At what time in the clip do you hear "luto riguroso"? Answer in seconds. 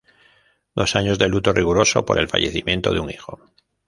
1.27-2.05